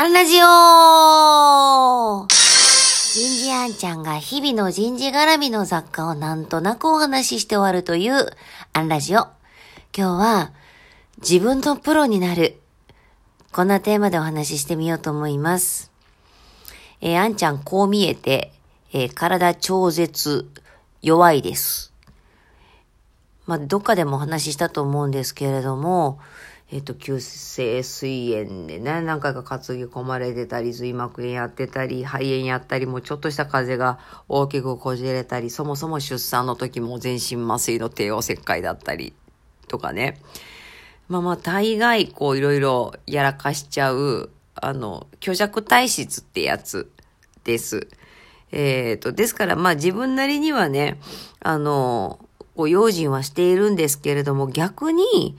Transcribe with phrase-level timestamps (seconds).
[0.00, 8.28] アンラジオ人事アンちゃんが日々の人事絡みの雑貨をなんとなくお話しして終わるという
[8.72, 9.22] アンラジオ。
[9.22, 9.30] 今
[9.92, 10.52] 日は
[11.16, 12.60] 自分のプロになる。
[13.50, 15.90] こんなテーマでお話ししてみようと思います。
[17.00, 18.52] えー、あんちゃんこう見えて、
[18.92, 20.48] えー、体超絶
[21.02, 21.92] 弱いです。
[23.46, 26.20] まあ、どっかでもお話ししたと思うんですけれども、
[26.70, 39.14] えっ、と、急性膵炎でね、何回か担ぎ込まれてたり、髄膜炎やってたり、肺炎やったり、もうちょっとした風邪が大きくこじれたり、そもそも出産の時も全身麻酔の帝王切開だったり、
[39.66, 40.20] とかね。
[41.08, 46.90] まあまあ、大概、こう、いろいろやらかしちゃう、あの、虚弱体質ってやつ
[47.44, 47.88] です。
[48.52, 51.00] えっ、ー、と、ですから、まあ自分なりにはね、
[51.40, 52.18] あの、
[52.56, 55.38] こう、用心はしているんですけれども、逆に、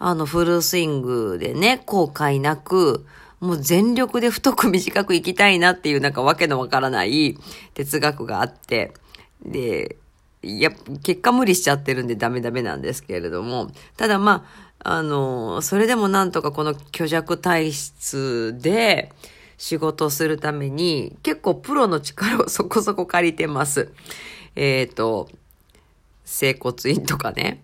[0.00, 3.06] あの、フルスイングでね、後悔なく、
[3.38, 7.36] もう全力で太く短く生きたいなっていうなんかわけのわからない
[7.74, 8.94] 哲学があって、
[9.44, 9.96] で、
[10.42, 10.70] いや、
[11.02, 14.46] 結果無理しちゃってるんでダメダメなんですけれども、ただま
[14.82, 19.12] あ、あの、それでもなんとかこの虚弱体質で
[19.58, 23.92] 仕事するために結構プロの力をそこそこ借りてます。
[24.56, 25.28] えっ、ー、と、
[26.24, 27.60] 整骨院とかね。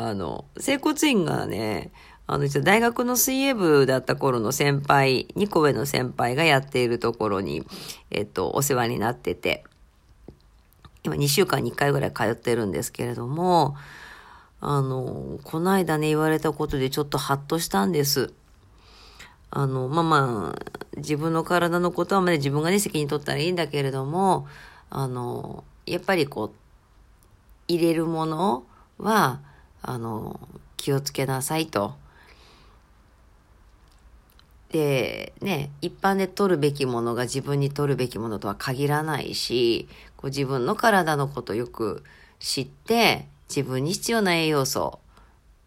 [0.00, 1.92] あの、整骨院がね、
[2.26, 7.66] あの、大学の水泳部だった頃の先輩、2個上の先輩がやっているところに、
[8.10, 9.62] えっと、お世話になってて、
[11.02, 13.76] 今2週間に1回ぐらい通ってるんですけれども、
[14.62, 18.32] あの、こないだね、言われたことでちょっとハッとしたんです。
[19.50, 24.48] あの、まあまあ、自分の体のことはまだ自分がね、責任取ったらいいんだけれども、
[24.88, 26.50] あの、やっぱりこう、
[27.68, 28.64] 入れるもの
[28.96, 29.40] は、
[29.82, 30.40] あの、
[30.76, 31.94] 気をつけなさいと。
[34.70, 42.04] で、ね、一般で取るべきものが自分に取るべきものとは限らないし、こう自分の体のことをよく
[42.38, 45.00] 知って、自分に必要な栄養素、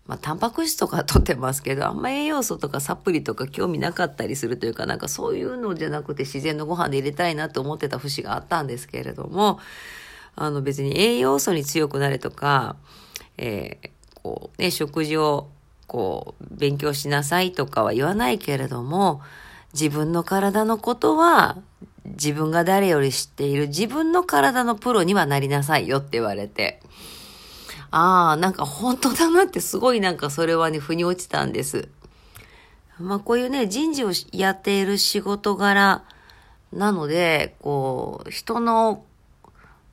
[0.08, 9.60] まあ、タンパク質とか取ってますけど、あんま栄養素とかサプリとか興味なかったりするというか、なんかそういうのじゃなくて自然のご飯で入れたいなと思ってた節があったんですけれども、
[10.36, 12.78] あの別に栄養素に強くなれとか、
[13.38, 13.90] えー、
[14.24, 15.50] こうね、食事を
[15.86, 19.22] こう勉強しなさいとかは言わないけれども、
[19.74, 21.58] 自分の体のことは
[22.06, 26.82] 自分が誰より知っている自分の体のプロにはなりなさいよって言われて。
[27.92, 31.90] ああ、なんか本当だなってすごいなんかそれはね、腑に落ちたんです。
[33.00, 36.04] まあこういうね、人事をやっている仕事柄
[36.72, 39.04] なので、こう、人の、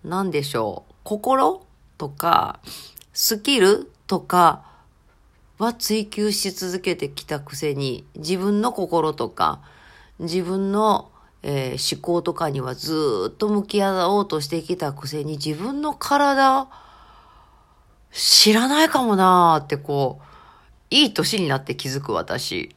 [0.02, 1.62] なんでしょう、心
[1.98, 2.60] とか、
[3.12, 4.64] スキルとか
[5.58, 9.60] は追求し続けてきたくせに、自分の心とか、
[10.18, 11.10] 自分の、
[11.42, 16.68] えー、思考とかにはずっと向き合おうとしてきたくせに、自分の体、
[18.12, 20.24] 知らないかもなーってこう、
[20.90, 22.74] いい年になって気づく私。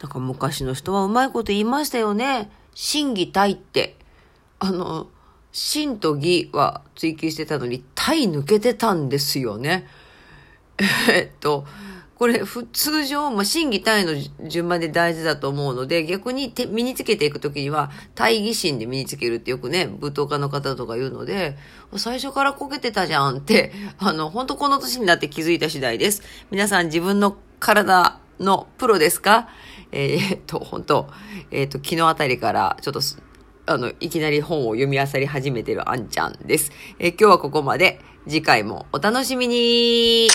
[0.00, 2.50] なんか昔の人はうまいこと言いましたよね。
[2.74, 3.96] 心技体って。
[4.58, 5.08] あの、
[5.58, 9.88] 真と義は追求してたのに、体抜けてたんですよね。
[11.08, 11.64] えっと、
[12.16, 14.12] これ、普通常、まあ、真偽体の
[14.46, 21.56] 順番で大事だと思うので、逆に身につけていくときには、体義心で身につけるってよくね、舞踏家の方とか言うので、
[21.96, 26.22] 最初からこけてたじゃんって、 あの、本当この年になって気づいた次第です。
[26.50, 29.48] 皆さん自分の体のプロですか？
[29.90, 31.08] えー、っと、本当
[31.50, 33.00] えー、っと、昨日あたりから、ちょっと
[33.66, 36.70] あの、いきなり本を読み漁り始めてるあんちゃんです。
[36.98, 38.00] え今日はここまで。
[38.28, 40.28] 次回もお楽しみに